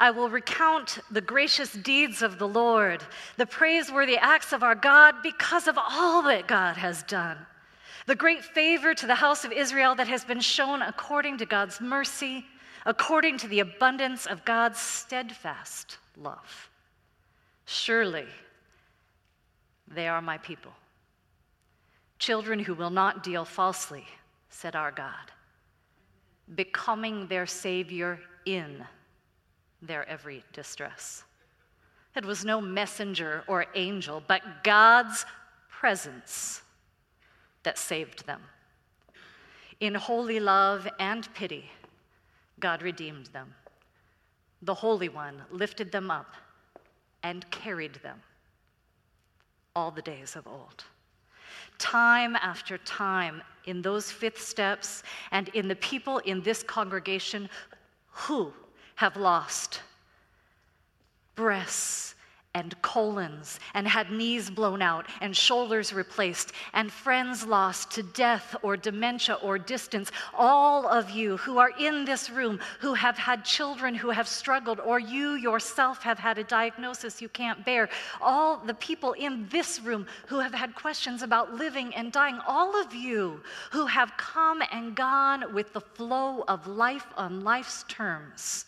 I 0.00 0.10
will 0.10 0.28
recount 0.28 0.98
the 1.12 1.20
gracious 1.20 1.72
deeds 1.72 2.22
of 2.22 2.40
the 2.40 2.48
Lord, 2.48 3.04
the 3.36 3.46
praiseworthy 3.46 4.16
acts 4.16 4.52
of 4.52 4.64
our 4.64 4.74
God, 4.74 5.22
because 5.22 5.68
of 5.68 5.78
all 5.78 6.22
that 6.22 6.48
God 6.48 6.76
has 6.76 7.04
done 7.04 7.38
the 8.06 8.16
great 8.16 8.42
favor 8.42 8.94
to 8.94 9.06
the 9.06 9.14
house 9.14 9.44
of 9.44 9.52
Israel 9.52 9.94
that 9.94 10.08
has 10.08 10.24
been 10.24 10.40
shown 10.40 10.82
according 10.82 11.38
to 11.38 11.46
God's 11.46 11.80
mercy, 11.80 12.44
according 12.84 13.38
to 13.38 13.46
the 13.46 13.60
abundance 13.60 14.26
of 14.26 14.44
God's 14.44 14.80
steadfast 14.80 15.98
love. 16.16 16.68
Surely 17.70 18.24
they 19.88 20.08
are 20.08 20.22
my 20.22 20.38
people, 20.38 20.72
children 22.18 22.58
who 22.58 22.72
will 22.72 22.88
not 22.88 23.22
deal 23.22 23.44
falsely, 23.44 24.06
said 24.48 24.74
our 24.74 24.90
God, 24.90 25.30
becoming 26.54 27.26
their 27.26 27.44
Savior 27.44 28.20
in 28.46 28.82
their 29.82 30.08
every 30.08 30.42
distress. 30.54 31.24
It 32.16 32.24
was 32.24 32.42
no 32.42 32.58
messenger 32.58 33.44
or 33.46 33.66
angel, 33.74 34.22
but 34.26 34.64
God's 34.64 35.26
presence 35.68 36.62
that 37.64 37.76
saved 37.76 38.24
them. 38.24 38.40
In 39.80 39.94
holy 39.94 40.40
love 40.40 40.88
and 40.98 41.28
pity, 41.34 41.70
God 42.60 42.80
redeemed 42.80 43.26
them. 43.26 43.52
The 44.62 44.72
Holy 44.72 45.10
One 45.10 45.42
lifted 45.50 45.92
them 45.92 46.10
up 46.10 46.34
and 47.22 47.48
carried 47.50 47.94
them 47.96 48.20
all 49.74 49.90
the 49.90 50.02
days 50.02 50.36
of 50.36 50.46
old. 50.46 50.84
Time 51.78 52.36
after 52.36 52.78
time, 52.78 53.42
in 53.66 53.82
those 53.82 54.10
fifth 54.10 54.40
steps 54.40 55.02
and 55.30 55.48
in 55.50 55.68
the 55.68 55.76
people 55.76 56.18
in 56.18 56.42
this 56.42 56.62
congregation 56.62 57.48
who 58.10 58.52
have 58.96 59.16
lost 59.16 59.82
breasts 61.34 62.14
and 62.58 62.80
colons 62.82 63.60
and 63.74 63.86
had 63.86 64.10
knees 64.10 64.50
blown 64.50 64.82
out 64.82 65.06
and 65.20 65.36
shoulders 65.36 65.92
replaced 65.92 66.52
and 66.74 66.90
friends 66.90 67.46
lost 67.46 67.90
to 67.92 68.02
death 68.02 68.56
or 68.62 68.76
dementia 68.76 69.36
or 69.42 69.58
distance. 69.58 70.10
All 70.34 70.86
of 70.88 71.10
you 71.10 71.36
who 71.38 71.58
are 71.58 71.72
in 71.78 72.04
this 72.04 72.28
room 72.30 72.58
who 72.80 72.94
have 72.94 73.16
had 73.16 73.44
children 73.44 73.94
who 73.94 74.10
have 74.10 74.28
struggled, 74.28 74.80
or 74.80 74.98
you 74.98 75.34
yourself 75.34 76.02
have 76.02 76.18
had 76.18 76.38
a 76.38 76.44
diagnosis 76.44 77.22
you 77.22 77.28
can't 77.28 77.64
bear. 77.64 77.88
All 78.20 78.56
the 78.56 78.74
people 78.74 79.12
in 79.12 79.46
this 79.48 79.80
room 79.80 80.06
who 80.26 80.38
have 80.40 80.54
had 80.54 80.74
questions 80.74 81.22
about 81.22 81.54
living 81.54 81.94
and 81.94 82.12
dying. 82.12 82.38
All 82.46 82.80
of 82.80 82.94
you 82.94 83.40
who 83.70 83.86
have 83.86 84.16
come 84.16 84.62
and 84.72 84.94
gone 84.94 85.54
with 85.54 85.72
the 85.72 85.80
flow 85.80 86.44
of 86.48 86.66
life 86.66 87.06
on 87.16 87.44
life's 87.44 87.84
terms. 87.88 88.64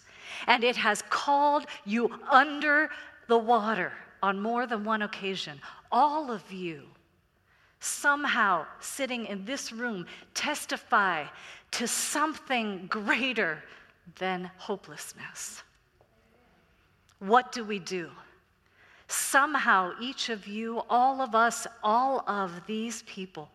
And 0.47 0.63
it 0.65 0.77
has 0.77 1.03
called 1.11 1.67
you 1.85 2.11
under 2.31 2.91
the 3.31 3.39
water 3.39 3.93
on 4.23 4.41
more 4.41 4.67
than 4.67 4.85
one 4.85 5.03
occasion. 5.03 5.59
All 5.91 6.31
of 6.33 6.53
you, 6.53 6.83
somehow 7.79 8.67
sitting 8.81 9.25
in 9.27 9.45
this 9.45 9.73
room, 9.73 10.05
testify 10.35 11.25
to 11.71 11.87
something 11.87 12.87
greater 12.89 13.63
than 14.19 14.51
hopelessness. 14.59 15.63
What 17.21 17.53
do 17.53 17.65
we 17.65 17.79
do? 17.79 18.11
Somehow, 19.07 19.93
each 20.01 20.29
of 20.29 20.49
you, 20.49 20.83
all 20.91 21.21
of 21.21 21.35
us, 21.35 21.67
all 21.85 22.25
of 22.29 22.67
these 22.67 23.03
people 23.03 23.49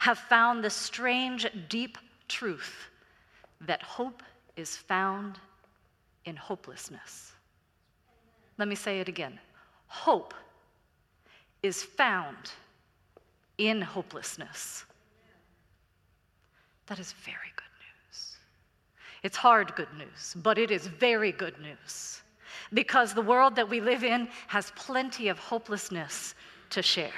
have 0.00 0.18
found 0.18 0.64
the 0.64 0.70
strange, 0.70 1.46
deep 1.68 1.96
truth 2.26 2.90
that 3.60 3.82
hope 3.82 4.22
is 4.56 4.76
found 4.76 5.38
in 6.24 6.34
hopelessness. 6.34 7.32
Let 8.58 8.68
me 8.68 8.74
say 8.74 9.00
it 9.00 9.08
again 9.08 9.38
hope 9.86 10.34
is 11.62 11.82
found 11.82 12.52
in 13.58 13.80
hopelessness. 13.82 14.84
That 16.86 16.98
is 16.98 17.12
very 17.12 17.52
good 17.56 17.64
news. 17.78 18.36
It's 19.22 19.36
hard 19.36 19.74
good 19.76 19.92
news, 19.96 20.34
but 20.42 20.58
it 20.58 20.70
is 20.70 20.86
very 20.86 21.30
good 21.32 21.60
news 21.60 22.22
because 22.72 23.14
the 23.14 23.22
world 23.22 23.56
that 23.56 23.68
we 23.68 23.80
live 23.80 24.02
in 24.02 24.28
has 24.48 24.72
plenty 24.76 25.28
of 25.28 25.38
hopelessness 25.38 26.34
to 26.70 26.82
share. 26.82 27.10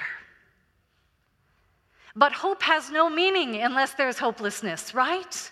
But 2.15 2.31
hope 2.31 2.61
has 2.61 2.91
no 2.91 3.09
meaning 3.09 3.61
unless 3.61 3.93
there's 3.93 4.17
hopelessness, 4.17 4.93
right? 4.93 5.51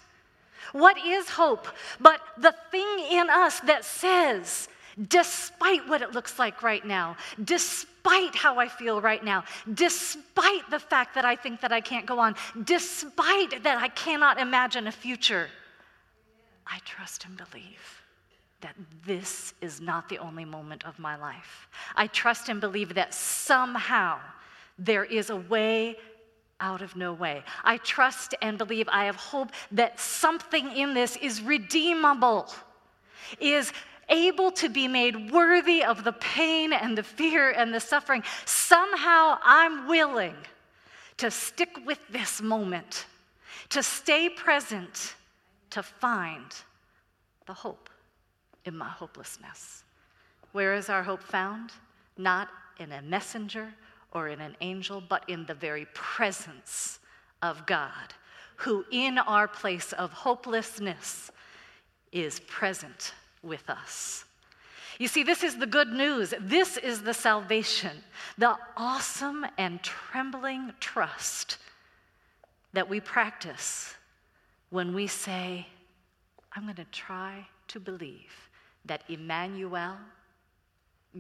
What 0.72 0.98
is 0.98 1.30
hope? 1.30 1.68
But 2.00 2.22
the 2.38 2.54
thing 2.72 2.88
in 3.12 3.30
us 3.30 3.60
that 3.62 3.84
says, 3.84 4.70
despite 5.08 5.88
what 5.88 6.02
it 6.02 6.12
looks 6.12 6.40
like 6.40 6.64
right 6.64 6.86
now, 6.86 7.18
despite 7.44 8.36
how 8.36 8.60
I 8.60 8.68
feel 8.68 9.02
right 9.02 9.24
now, 9.24 9.44
despite 9.74 10.70
the 10.70 10.80
fact 10.80 11.16
that 11.16 11.26
I 11.26 11.36
think 11.36 11.62
that 11.62 11.72
I 11.72 11.82
can't 11.82 12.06
go 12.06 12.20
on, 12.20 12.36
despite 12.64 13.64
that 13.64 13.78
I 13.78 13.88
cannot 13.90 14.40
imagine 14.40 14.88
a 14.88 14.92
future, 14.92 15.50
I 16.68 16.80
trust 16.86 17.26
and 17.26 17.38
believe 17.38 18.02
that 18.62 18.76
this 19.06 19.54
is 19.62 19.82
not 19.82 20.08
the 20.08 20.20
only 20.20 20.46
moment 20.46 20.86
of 20.86 20.98
my 20.98 21.18
life. 21.18 21.68
I 21.96 22.08
trust 22.08 22.48
and 22.48 22.62
believe 22.62 22.94
that 22.94 23.14
somehow 23.14 24.20
there 24.80 25.04
is 25.04 25.30
a 25.30 25.36
way 25.36 25.98
out 26.60 26.82
of 26.82 26.96
no 26.96 27.12
way. 27.12 27.44
I 27.66 27.78
trust 27.78 28.36
and 28.42 28.58
believe, 28.58 28.88
I 28.90 29.06
have 29.06 29.18
hope 29.18 29.52
that 29.72 30.00
something 30.00 30.72
in 30.72 30.94
this 30.94 31.18
is 31.18 31.42
redeemable, 31.42 32.54
is 33.40 33.74
able 34.14 34.52
to 34.52 34.70
be 34.70 34.88
made 34.88 35.32
worthy 35.32 35.84
of 35.84 36.04
the 36.04 36.14
pain 36.14 36.72
and 36.72 36.98
the 36.98 37.04
fear 37.04 37.52
and 37.52 37.74
the 37.74 37.80
suffering. 37.80 38.24
Somehow 38.46 39.40
I'm 39.44 39.88
willing 39.88 40.36
to 41.18 41.32
stick 41.32 41.80
with 41.86 42.00
this 42.10 42.42
moment, 42.42 43.06
to 43.70 43.84
stay 43.84 44.30
present, 44.30 45.16
to 45.72 45.84
find 45.84 46.46
the 47.48 47.54
hope 47.54 47.90
in 48.66 48.78
my 48.78 48.88
hopelessness. 48.88 49.84
Where 50.52 50.76
is 50.76 50.90
our 50.90 51.04
hope 51.04 51.24
found? 51.24 51.72
Not 52.18 52.50
in 52.80 52.92
a 52.92 53.02
messenger 53.02 53.74
or 54.12 54.30
in 54.30 54.40
an 54.40 54.56
angel, 54.62 55.02
but 55.02 55.28
in 55.28 55.46
the 55.48 55.56
very 55.56 55.88
presence 55.94 57.00
of 57.42 57.66
God, 57.66 58.14
who 58.58 58.86
in 58.92 59.18
our 59.18 59.48
place 59.48 59.92
of 59.94 60.14
hopelessness 60.14 61.32
is 62.12 62.40
present 62.42 63.14
with 63.44 63.70
us. 63.70 64.26
You 65.00 65.08
see, 65.08 65.24
this 65.24 65.44
is 65.44 65.58
the 65.58 65.66
good 65.66 65.90
news. 65.90 66.34
This 66.40 66.78
is 66.78 67.02
the 67.02 67.14
salvation, 67.14 67.92
the 68.38 68.56
awesome 68.78 69.46
and 69.58 69.82
trembling 69.82 70.72
trust 70.80 71.58
that 72.74 72.90
we 72.90 73.00
practice 73.00 73.96
when 74.70 74.94
we 74.94 75.08
say, 75.08 75.68
I'm 76.54 76.64
going 76.64 76.76
to 76.76 76.86
try 76.86 77.46
to 77.70 77.80
believe 77.80 78.50
that 78.86 79.04
Emmanuel, 79.10 79.98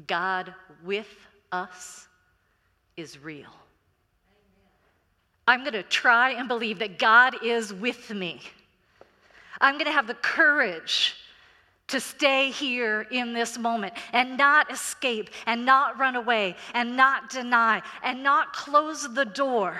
God 0.07 0.53
with 0.83 1.27
us, 1.51 2.07
is 2.95 3.19
real. 3.19 3.49
I'm 5.47 5.61
going 5.61 5.73
to 5.73 5.83
try 5.83 6.31
and 6.31 6.47
believe 6.47 6.79
that 6.79 6.99
God 6.99 7.43
is 7.43 7.73
with 7.73 8.11
me. 8.11 8.41
I'm 9.59 9.75
going 9.75 9.85
to 9.85 9.91
have 9.91 10.07
the 10.07 10.13
courage 10.15 11.15
to 11.93 11.99
stay 11.99 12.49
here 12.49 13.05
in 13.11 13.33
this 13.33 13.57
moment 13.57 13.93
and 14.13 14.35
not 14.35 14.71
escape 14.71 15.29
and 15.45 15.63
not 15.63 15.99
run 15.99 16.15
away 16.15 16.55
and 16.73 16.97
not 16.97 17.29
deny 17.29 17.83
and 18.03 18.23
not 18.23 18.51
close 18.51 19.13
the 19.13 19.25
door 19.25 19.79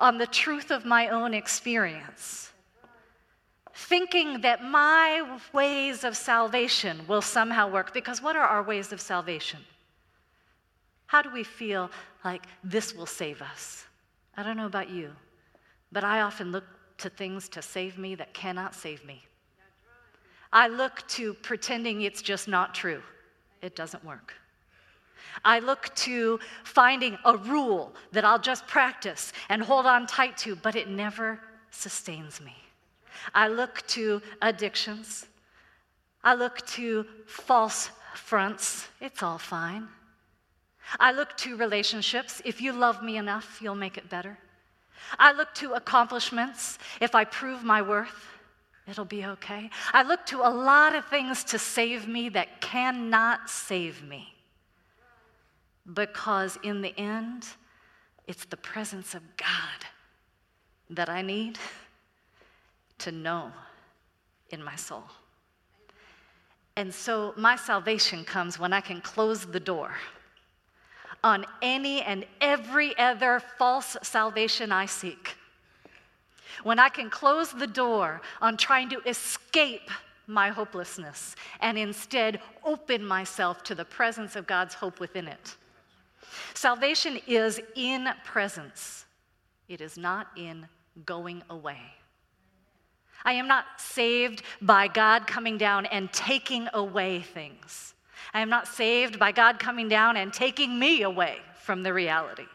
on 0.00 0.18
the 0.18 0.26
truth 0.26 0.72
of 0.72 0.84
my 0.84 1.08
own 1.08 1.32
experience. 1.32 2.52
Thinking 3.72 4.40
that 4.40 4.64
my 4.64 5.38
ways 5.52 6.02
of 6.02 6.16
salvation 6.16 7.00
will 7.06 7.22
somehow 7.22 7.70
work. 7.70 7.94
Because 7.94 8.20
what 8.20 8.34
are 8.34 8.46
our 8.46 8.64
ways 8.64 8.92
of 8.92 9.00
salvation? 9.00 9.60
How 11.06 11.22
do 11.22 11.30
we 11.30 11.44
feel 11.44 11.88
like 12.24 12.46
this 12.64 12.94
will 12.96 13.06
save 13.06 13.40
us? 13.42 13.84
I 14.36 14.42
don't 14.42 14.56
know 14.56 14.66
about 14.66 14.90
you, 14.90 15.12
but 15.92 16.02
I 16.02 16.22
often 16.22 16.50
look 16.50 16.64
to 16.98 17.10
things 17.10 17.48
to 17.50 17.62
save 17.62 17.96
me 17.96 18.16
that 18.16 18.34
cannot 18.34 18.74
save 18.74 19.04
me. 19.04 19.22
I 20.52 20.68
look 20.68 21.06
to 21.08 21.34
pretending 21.34 22.02
it's 22.02 22.22
just 22.22 22.48
not 22.48 22.74
true. 22.74 23.02
It 23.62 23.76
doesn't 23.76 24.04
work. 24.04 24.34
I 25.44 25.58
look 25.58 25.94
to 25.96 26.40
finding 26.64 27.18
a 27.24 27.36
rule 27.36 27.92
that 28.12 28.24
I'll 28.24 28.38
just 28.38 28.66
practice 28.66 29.32
and 29.48 29.62
hold 29.62 29.86
on 29.86 30.06
tight 30.06 30.36
to, 30.38 30.56
but 30.56 30.76
it 30.76 30.88
never 30.88 31.40
sustains 31.70 32.40
me. 32.40 32.56
I 33.34 33.48
look 33.48 33.86
to 33.88 34.22
addictions. 34.40 35.26
I 36.22 36.34
look 36.34 36.66
to 36.68 37.06
false 37.26 37.90
fronts. 38.14 38.88
It's 39.00 39.22
all 39.22 39.38
fine. 39.38 39.88
I 41.00 41.12
look 41.12 41.36
to 41.38 41.56
relationships. 41.56 42.40
If 42.44 42.60
you 42.60 42.72
love 42.72 43.02
me 43.02 43.16
enough, 43.16 43.58
you'll 43.60 43.74
make 43.74 43.98
it 43.98 44.08
better. 44.08 44.38
I 45.18 45.32
look 45.32 45.52
to 45.54 45.74
accomplishments. 45.74 46.78
If 47.00 47.14
I 47.14 47.24
prove 47.24 47.62
my 47.62 47.82
worth, 47.82 48.35
it'll 48.88 49.04
be 49.04 49.24
okay. 49.24 49.70
I 49.92 50.02
look 50.02 50.24
to 50.26 50.40
a 50.40 50.50
lot 50.50 50.94
of 50.94 51.04
things 51.06 51.44
to 51.44 51.58
save 51.58 52.06
me 52.06 52.28
that 52.30 52.60
cannot 52.60 53.50
save 53.50 54.02
me. 54.02 54.34
Because 55.92 56.58
in 56.62 56.82
the 56.82 56.98
end, 56.98 57.46
it's 58.26 58.44
the 58.44 58.56
presence 58.56 59.14
of 59.14 59.22
God 59.36 59.86
that 60.90 61.08
I 61.08 61.22
need 61.22 61.58
to 62.98 63.12
know 63.12 63.52
in 64.50 64.62
my 64.62 64.76
soul. 64.76 65.04
And 66.76 66.92
so 66.92 67.32
my 67.36 67.56
salvation 67.56 68.24
comes 68.24 68.58
when 68.58 68.72
I 68.72 68.80
can 68.80 69.00
close 69.00 69.46
the 69.46 69.60
door 69.60 69.94
on 71.24 71.44
any 71.62 72.02
and 72.02 72.26
every 72.40 72.96
other 72.98 73.40
false 73.58 73.96
salvation 74.02 74.70
I 74.70 74.86
seek. 74.86 75.35
When 76.62 76.78
I 76.78 76.88
can 76.88 77.10
close 77.10 77.52
the 77.52 77.66
door 77.66 78.20
on 78.40 78.56
trying 78.56 78.88
to 78.90 79.00
escape 79.08 79.90
my 80.26 80.48
hopelessness 80.48 81.36
and 81.60 81.78
instead 81.78 82.40
open 82.64 83.04
myself 83.04 83.62
to 83.64 83.74
the 83.74 83.84
presence 83.84 84.36
of 84.36 84.46
God's 84.46 84.74
hope 84.74 85.00
within 85.00 85.28
it. 85.28 85.56
Salvation 86.54 87.20
is 87.26 87.60
in 87.74 88.08
presence, 88.24 89.04
it 89.68 89.80
is 89.80 89.96
not 89.96 90.28
in 90.36 90.66
going 91.04 91.42
away. 91.50 91.80
I 93.24 93.32
am 93.32 93.48
not 93.48 93.64
saved 93.78 94.42
by 94.62 94.88
God 94.88 95.26
coming 95.26 95.58
down 95.58 95.86
and 95.86 96.12
taking 96.12 96.68
away 96.72 97.20
things. 97.20 97.94
I 98.32 98.40
am 98.40 98.48
not 98.48 98.68
saved 98.68 99.18
by 99.18 99.32
God 99.32 99.58
coming 99.58 99.88
down 99.88 100.16
and 100.16 100.32
taking 100.32 100.78
me 100.78 101.02
away 101.02 101.38
from 101.62 101.82
the 101.82 101.92
reality 101.92 102.46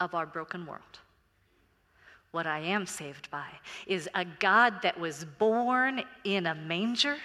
of 0.00 0.14
our 0.14 0.26
broken 0.26 0.66
world. 0.66 0.82
What 2.30 2.46
I 2.46 2.58
am 2.60 2.86
saved 2.86 3.30
by 3.30 3.46
is 3.86 4.08
a 4.14 4.24
God 4.24 4.82
that 4.82 4.98
was 4.98 5.24
born 5.24 6.02
in 6.24 6.46
a 6.46 6.54
manger, 6.54 7.16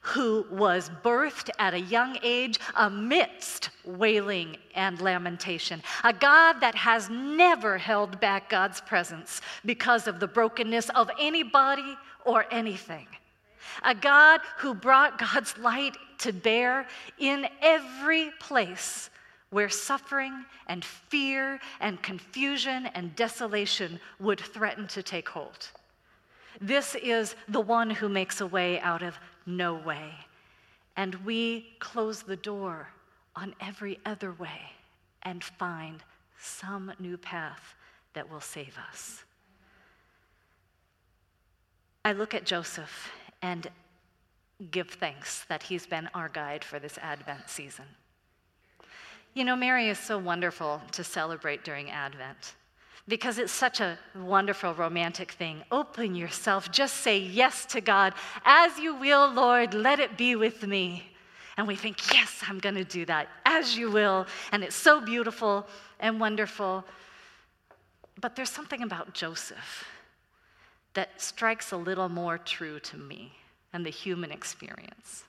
who 0.00 0.46
was 0.52 0.90
birthed 1.02 1.50
at 1.58 1.74
a 1.74 1.80
young 1.80 2.16
age 2.22 2.60
amidst 2.76 3.70
wailing 3.84 4.56
and 4.76 5.00
lamentation. 5.00 5.82
A 6.04 6.12
God 6.12 6.60
that 6.60 6.76
has 6.76 7.10
never 7.10 7.76
held 7.76 8.20
back 8.20 8.48
God's 8.48 8.80
presence 8.80 9.40
because 9.64 10.06
of 10.06 10.20
the 10.20 10.28
brokenness 10.28 10.90
of 10.90 11.10
anybody 11.18 11.96
or 12.24 12.46
anything 12.52 13.08
a 13.84 13.94
God 13.94 14.40
who 14.58 14.74
brought 14.74 15.18
God's 15.18 15.56
light 15.58 15.96
to 16.18 16.32
bear 16.32 16.86
in 17.18 17.46
every 17.60 18.30
place 18.40 19.10
where 19.50 19.68
suffering 19.68 20.44
and 20.66 20.84
fear 20.84 21.60
and 21.80 22.02
confusion 22.02 22.86
and 22.94 23.14
desolation 23.16 24.00
would 24.18 24.40
threaten 24.40 24.86
to 24.88 25.02
take 25.02 25.28
hold. 25.28 25.68
This 26.60 26.96
is 27.02 27.36
the 27.48 27.60
one 27.60 27.90
who 27.90 28.08
makes 28.08 28.40
a 28.40 28.46
way 28.46 28.80
out 28.80 29.02
of 29.02 29.18
no 29.44 29.74
way. 29.74 30.12
And 30.96 31.14
we 31.26 31.74
close 31.78 32.22
the 32.22 32.36
door 32.36 32.88
on 33.34 33.54
every 33.60 33.98
other 34.06 34.32
way 34.32 34.72
and 35.22 35.44
find 35.44 36.02
some 36.40 36.92
new 36.98 37.18
path 37.18 37.74
that 38.14 38.30
will 38.30 38.40
save 38.40 38.76
us. 38.90 39.24
I 42.04 42.12
look 42.12 42.34
at 42.34 42.46
Joseph 42.46 43.10
and 43.42 43.68
give 44.70 44.90
thanks 44.90 45.44
that 45.48 45.64
he's 45.64 45.86
been 45.86 46.08
our 46.14 46.28
guide 46.28 46.64
for 46.64 46.78
this 46.78 46.98
Advent 46.98 47.50
season. 47.50 47.84
You 49.36 49.44
know, 49.44 49.54
Mary 49.54 49.90
is 49.90 49.98
so 49.98 50.16
wonderful 50.16 50.80
to 50.92 51.04
celebrate 51.04 51.62
during 51.62 51.90
Advent 51.90 52.54
because 53.06 53.38
it's 53.38 53.52
such 53.52 53.80
a 53.80 53.98
wonderful 54.14 54.72
romantic 54.72 55.32
thing. 55.32 55.62
Open 55.70 56.14
yourself, 56.14 56.72
just 56.72 57.02
say 57.02 57.18
yes 57.18 57.66
to 57.66 57.82
God. 57.82 58.14
As 58.46 58.78
you 58.78 58.94
will, 58.94 59.30
Lord, 59.30 59.74
let 59.74 60.00
it 60.00 60.16
be 60.16 60.36
with 60.36 60.66
me. 60.66 61.02
And 61.58 61.68
we 61.68 61.76
think, 61.76 62.14
yes, 62.14 62.42
I'm 62.48 62.58
going 62.58 62.76
to 62.76 62.84
do 62.84 63.04
that, 63.04 63.28
as 63.44 63.76
you 63.76 63.90
will. 63.90 64.26
And 64.52 64.64
it's 64.64 64.74
so 64.74 65.02
beautiful 65.02 65.66
and 66.00 66.18
wonderful. 66.18 66.82
But 68.18 68.36
there's 68.36 68.48
something 68.48 68.80
about 68.80 69.12
Joseph 69.12 69.84
that 70.94 71.20
strikes 71.20 71.72
a 71.72 71.76
little 71.76 72.08
more 72.08 72.38
true 72.38 72.80
to 72.80 72.96
me 72.96 73.34
and 73.74 73.84
the 73.84 73.90
human 73.90 74.32
experience. 74.32 75.24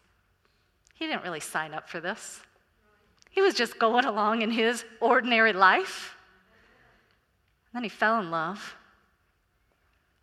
He 0.93 1.07
didn't 1.07 1.23
really 1.23 1.41
sign 1.41 1.73
up 1.73 1.89
for 1.89 1.99
this. 1.99 2.39
He 3.37 3.41
was 3.41 3.53
just 3.53 3.77
going 3.77 4.05
along 4.05 4.41
in 4.41 4.49
his 4.49 4.83
ordinary 4.99 5.53
life. 5.53 6.15
And 7.67 7.77
Then 7.77 7.83
he 7.83 7.89
fell 7.89 8.19
in 8.19 8.31
love. 8.31 8.75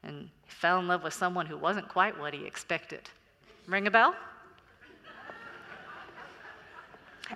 And 0.03 0.31
he 0.43 0.51
fell 0.51 0.81
in 0.81 0.89
love 0.89 1.05
with 1.05 1.15
someone 1.15 1.47
who 1.47 1.57
wasn't 1.57 1.89
quite 1.89 2.19
what 2.19 2.35
he 2.35 2.45
expected. 2.45 3.03
Ring 3.69 3.87
a 3.87 3.91
bell? 3.93 4.17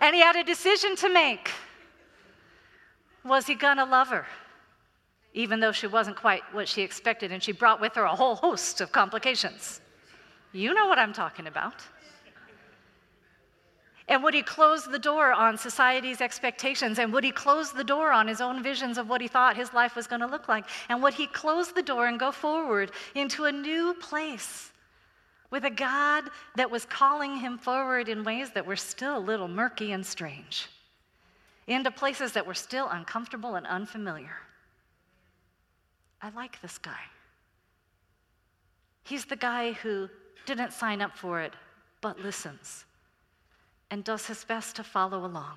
and 0.01 0.17
he 0.17 0.21
had 0.21 0.35
a 0.35 0.43
decision 0.43 0.97
to 0.97 1.09
make. 1.09 1.53
Was 3.23 3.47
he 3.47 3.55
gonna 3.55 3.85
love 3.85 4.09
her? 4.09 4.27
Even 5.33 5.61
though 5.61 5.71
she 5.71 5.87
wasn't 5.87 6.17
quite 6.17 6.43
what 6.51 6.67
she 6.67 6.83
expected, 6.83 7.31
and 7.31 7.41
she 7.41 7.53
brought 7.53 7.81
with 7.81 7.95
her 7.95 8.03
a 8.03 8.17
whole 8.17 8.35
host 8.35 8.81
of 8.81 8.91
complications. 8.91 9.81
You 10.51 10.75
know 10.75 10.89
what 10.89 10.99
I'm 10.99 11.13
talking 11.13 11.47
about. 11.47 11.85
And 14.09 14.23
would 14.23 14.33
he 14.33 14.43
close 14.43 14.87
the 14.87 14.99
door 14.99 15.33
on 15.33 15.59
society's 15.59 16.23
expectations? 16.23 16.99
And 16.99 17.13
would 17.13 17.25
he 17.25 17.31
close 17.31 17.73
the 17.73 17.85
door 17.85 18.11
on 18.11 18.27
his 18.27 18.41
own 18.41 18.63
visions 18.63 18.97
of 18.97 19.09
what 19.09 19.21
he 19.21 19.29
thought 19.29 19.55
his 19.55 19.75
life 19.75 19.95
was 19.95 20.07
going 20.07 20.23
to 20.23 20.27
look 20.27 20.49
like? 20.49 20.65
And 20.89 21.03
would 21.03 21.13
he 21.13 21.27
close 21.27 21.73
the 21.73 21.83
door 21.83 22.07
and 22.07 22.19
go 22.19 22.33
forward 22.33 22.91
into 23.15 23.45
a 23.45 23.53
new 23.53 23.95
place 24.01 24.73
with 25.51 25.65
a 25.65 25.71
God 25.71 26.25
that 26.57 26.71
was 26.71 26.87
calling 26.87 27.37
him 27.37 27.59
forward 27.59 28.09
in 28.09 28.25
ways 28.25 28.51
that 28.55 28.67
were 28.67 28.77
still 28.77 29.19
a 29.19 29.21
little 29.21 29.49
murky 29.49 29.93
and 29.93 30.05
strange, 30.05 30.69
into 31.67 31.91
places 31.91 32.33
that 32.33 32.47
were 32.47 32.55
still 32.55 32.89
uncomfortable 32.91 33.57
and 33.57 33.67
unfamiliar? 33.67 34.37
I 36.23 36.31
like 36.31 36.61
this 36.63 36.79
guy. 36.79 37.01
He's 39.05 39.27
the 39.27 39.37
guy 39.37 39.73
who 39.73 40.09
didn't 40.47 40.73
sign 40.73 41.03
up 41.03 41.17
for 41.17 41.41
it, 41.41 41.53
but 42.01 42.21
listens 42.21 42.87
and 43.91 44.05
does 44.05 44.27
his 44.27 44.45
best 44.45 44.77
to 44.77 44.85
follow 44.85 45.25
along. 45.25 45.57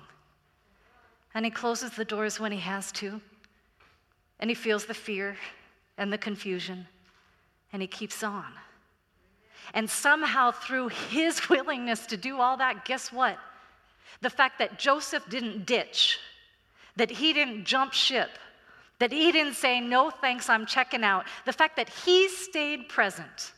And 1.34 1.44
he 1.44 1.50
closes 1.50 1.92
the 1.92 2.04
doors 2.04 2.38
when 2.38 2.52
he 2.52 2.58
has 2.58 2.92
to, 2.92 3.20
and 4.40 4.50
he 4.50 4.54
feels 4.54 4.84
the 4.84 4.94
fear 4.94 5.36
and 5.98 6.12
the 6.12 6.18
confusion, 6.18 6.86
and 7.72 7.80
he 7.80 7.88
keeps 7.88 8.22
on. 8.22 8.52
And 9.74 9.88
somehow, 9.88 10.50
through 10.50 10.88
his 10.88 11.48
willingness 11.50 12.06
to 12.06 12.16
do 12.16 12.40
all 12.40 12.56
that, 12.58 12.84
guess 12.84 13.12
what? 13.12 13.38
The 14.20 14.30
fact 14.30 14.58
that 14.58 14.78
Joseph 14.78 15.28
didn't 15.28 15.66
ditch, 15.66 16.18
that 16.96 17.10
he 17.10 17.32
didn't 17.32 17.64
jump 17.64 17.92
ship, 17.92 18.30
that 18.98 19.12
he 19.12 19.32
didn't 19.32 19.54
say, 19.54 19.80
No 19.80 20.10
thanks, 20.10 20.48
I'm 20.48 20.66
checking 20.66 21.02
out, 21.02 21.24
the 21.44 21.52
fact 21.52 21.76
that 21.76 21.88
he 21.88 22.28
stayed 22.28 22.88
present 22.88 23.52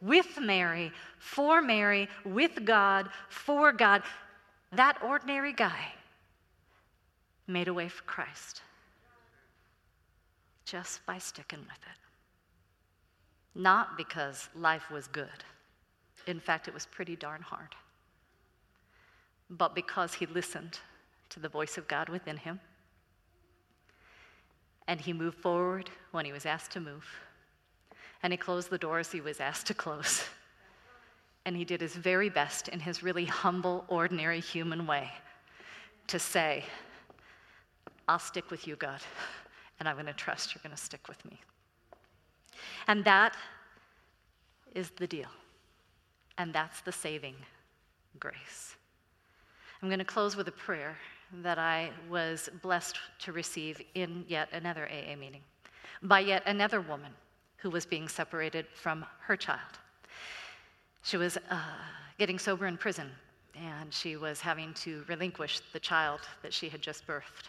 with 0.00 0.38
Mary, 0.40 0.92
for 1.26 1.60
Mary, 1.60 2.08
with 2.24 2.64
God, 2.64 3.10
for 3.28 3.72
God. 3.72 4.02
That 4.72 5.02
ordinary 5.02 5.52
guy 5.52 5.92
made 7.48 7.66
a 7.66 7.74
way 7.74 7.88
for 7.88 8.04
Christ 8.04 8.62
just 10.64 11.04
by 11.04 11.18
sticking 11.18 11.58
with 11.58 11.68
it. 11.68 13.58
Not 13.60 13.96
because 13.96 14.48
life 14.54 14.90
was 14.90 15.08
good. 15.08 15.44
In 16.26 16.38
fact, 16.38 16.68
it 16.68 16.74
was 16.74 16.86
pretty 16.86 17.16
darn 17.16 17.42
hard. 17.42 17.74
But 19.50 19.74
because 19.74 20.14
he 20.14 20.26
listened 20.26 20.78
to 21.30 21.40
the 21.40 21.48
voice 21.48 21.76
of 21.76 21.88
God 21.88 22.08
within 22.08 22.36
him, 22.36 22.60
and 24.88 25.00
he 25.00 25.12
moved 25.12 25.38
forward 25.38 25.90
when 26.12 26.24
he 26.24 26.32
was 26.32 26.46
asked 26.46 26.70
to 26.72 26.80
move 26.80 27.04
and 28.22 28.32
he 28.32 28.36
closed 28.36 28.70
the 28.70 28.78
doors 28.78 29.12
he 29.12 29.20
was 29.20 29.40
asked 29.40 29.66
to 29.66 29.74
close. 29.74 30.24
And 31.46 31.56
he 31.56 31.64
did 31.64 31.80
his 31.80 31.94
very 31.94 32.28
best 32.28 32.68
in 32.68 32.80
his 32.80 33.02
really 33.02 33.24
humble, 33.24 33.84
ordinary 33.88 34.40
human 34.40 34.86
way 34.86 35.10
to 36.08 36.18
say, 36.18 36.64
I'll 38.08 38.18
stick 38.18 38.50
with 38.50 38.66
you, 38.66 38.76
God, 38.76 39.00
and 39.80 39.88
I'm 39.88 39.94
going 39.94 40.06
to 40.06 40.12
trust 40.12 40.54
you're 40.54 40.62
going 40.62 40.76
to 40.76 40.82
stick 40.82 41.08
with 41.08 41.24
me. 41.24 41.40
And 42.88 43.04
that 43.04 43.36
is 44.74 44.90
the 44.90 45.06
deal. 45.06 45.28
And 46.36 46.52
that's 46.52 46.82
the 46.82 46.92
saving 46.92 47.36
grace. 48.20 48.76
I'm 49.80 49.88
going 49.88 49.98
to 50.00 50.04
close 50.04 50.36
with 50.36 50.48
a 50.48 50.52
prayer 50.52 50.96
that 51.42 51.58
I 51.58 51.90
was 52.10 52.48
blessed 52.60 52.98
to 53.20 53.32
receive 53.32 53.80
in 53.94 54.24
yet 54.28 54.48
another 54.52 54.88
AA 54.88 55.16
meeting 55.16 55.42
by 56.02 56.20
yet 56.20 56.42
another 56.46 56.80
woman 56.80 57.12
who 57.58 57.70
was 57.70 57.86
being 57.86 58.08
separated 58.08 58.66
from 58.74 59.04
her 59.20 59.36
child. 59.36 59.78
She 61.06 61.16
was 61.16 61.38
uh, 61.52 61.60
getting 62.18 62.36
sober 62.36 62.66
in 62.66 62.76
prison, 62.76 63.08
and 63.54 63.94
she 63.94 64.16
was 64.16 64.40
having 64.40 64.74
to 64.74 65.04
relinquish 65.06 65.60
the 65.72 65.78
child 65.78 66.18
that 66.42 66.52
she 66.52 66.68
had 66.68 66.82
just 66.82 67.06
birthed. 67.06 67.46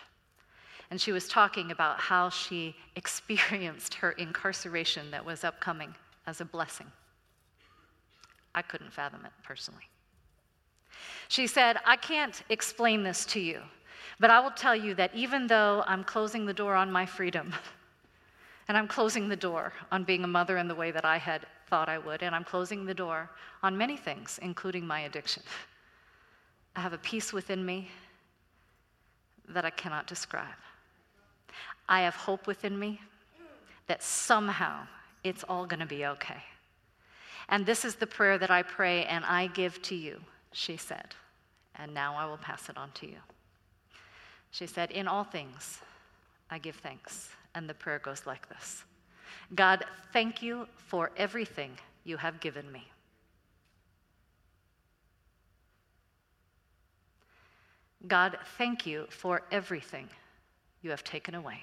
And 0.92 1.02
she 1.02 1.12
was 1.12 1.28
talking 1.28 1.72
about 1.72 2.00
how 2.00 2.30
she 2.30 2.76
experienced 2.96 3.96
her 3.96 4.12
incarceration 4.12 5.10
that 5.10 5.26
was 5.26 5.44
upcoming 5.44 5.96
as 6.28 6.40
a 6.40 6.46
blessing. 6.46 6.86
I 8.54 8.62
couldn't 8.62 8.94
fathom 8.94 9.26
it 9.26 9.32
personally. 9.44 9.90
She 11.28 11.48
said, 11.48 11.78
I 11.84 11.96
can't 11.96 12.44
explain 12.50 13.02
this 13.02 13.26
to 13.26 13.40
you, 13.40 13.62
but 14.20 14.30
I 14.30 14.40
will 14.40 14.52
tell 14.52 14.76
you 14.76 14.94
that 14.94 15.16
even 15.16 15.48
though 15.48 15.84
I'm 15.88 16.04
closing 16.04 16.46
the 16.46 16.54
door 16.54 16.76
on 16.76 16.92
my 16.92 17.08
freedom, 17.08 17.56
And 18.68 18.78
I'm 18.78 18.88
closing 18.88 19.30
the 19.30 19.36
door 19.36 19.72
on 19.92 20.04
being 20.04 20.24
a 20.24 20.28
mother 20.28 20.58
in 20.58 20.68
the 20.68 20.76
way 20.76 20.92
that 20.92 21.06
I 21.06 21.18
had 21.18 21.46
thought 21.70 21.90
I 21.90 21.98
would. 21.98 22.24
And 22.24 22.36
I'm 22.36 22.44
closing 22.44 22.86
the 22.86 22.94
door 22.94 23.30
on 23.64 23.78
many 23.78 23.98
things, 23.98 24.40
including 24.42 24.86
my 24.86 25.02
addiction. 25.02 25.44
I 26.76 26.82
have 26.82 26.94
a 26.94 26.98
peace 26.98 27.34
within 27.34 27.66
me 27.66 27.90
that 29.50 29.66
I 29.66 29.70
cannot 29.70 30.08
describe. 30.08 30.48
I 31.90 32.02
have 32.02 32.16
hope 32.16 32.48
within 32.48 32.78
me 32.78 33.02
that 33.88 34.04
somehow 34.04 34.88
it's 35.24 35.44
all 35.48 35.66
going 35.66 35.80
to 35.80 35.86
be 35.86 36.06
okay. 36.06 36.44
And 37.50 37.66
this 37.66 37.86
is 37.86 37.96
the 37.96 38.08
prayer 38.08 38.38
that 38.38 38.52
I 38.52 38.62
pray 38.62 39.06
and 39.06 39.24
I 39.26 39.48
give 39.48 39.82
to 39.84 39.96
you, 39.96 40.20
she 40.52 40.76
said. 40.76 41.16
And 41.76 41.94
now 41.94 42.16
I 42.16 42.26
will 42.26 42.38
pass 42.38 42.70
it 42.70 42.78
on 42.78 42.92
to 42.96 43.08
you. 43.08 43.18
She 44.52 44.68
said, 44.68 44.92
In 44.92 45.08
all 45.08 45.24
things, 45.24 45.80
I 46.50 46.58
give 46.58 46.76
thanks. 46.76 47.30
And 47.56 47.70
the 47.70 47.74
prayer 47.74 48.00
goes 48.00 48.26
like 48.26 48.50
this 48.50 48.84
God, 49.56 49.86
thank 50.14 50.42
you 50.42 50.68
for 50.78 51.12
everything 51.18 51.72
you 52.04 52.18
have 52.18 52.40
given 52.40 52.72
me. 52.72 52.88
God, 58.08 58.38
thank 58.58 58.86
you 58.86 59.06
for 59.10 59.42
everything 59.52 60.08
you 60.82 60.90
have 60.90 61.04
taken 61.04 61.36
away. 61.36 61.62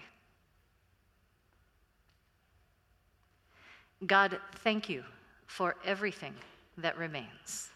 God, 4.06 4.38
thank 4.56 4.88
you 4.88 5.04
for 5.46 5.76
everything 5.84 6.34
that 6.78 6.98
remains. 6.98 7.70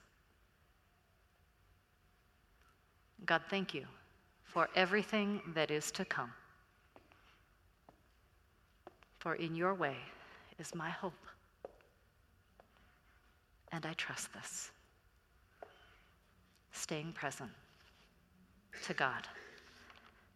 God, 3.25 3.43
thank 3.49 3.73
you 3.73 3.85
for 4.45 4.69
everything 4.75 5.41
that 5.55 5.71
is 5.71 5.91
to 5.93 6.05
come. 6.05 6.33
For 9.19 9.35
in 9.35 9.55
your 9.55 9.75
way 9.75 9.97
is 10.59 10.75
my 10.75 10.91
hope. 10.91 11.13
And 13.73 13.85
I 13.85 13.93
trust 13.95 14.33
this. 14.33 14.71
Staying 16.73 17.13
present 17.13 17.51
to 18.85 18.95
God 18.95 19.27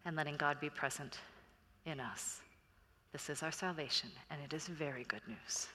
and 0.05 0.15
letting 0.15 0.35
God 0.35 0.59
be 0.59 0.69
present 0.69 1.19
in 1.85 1.99
us. 1.99 2.41
This 3.11 3.29
is 3.29 3.43
our 3.43 3.51
salvation, 3.51 4.09
and 4.29 4.41
it 4.41 4.53
is 4.53 4.67
very 4.67 5.03
good 5.05 5.21
news. 5.27 5.67